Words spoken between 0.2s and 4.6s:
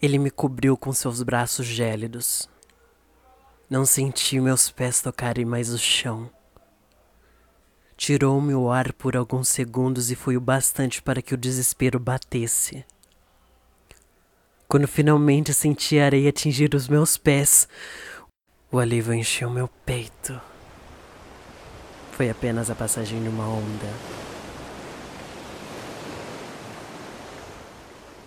cobriu com seus braços gélidos. Não senti